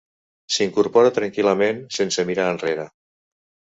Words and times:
S'incorpora 0.53 1.11
tranquil.lament, 1.19 1.83
sense 1.99 2.27
mirar 2.31 2.49
enrere. 2.55 2.89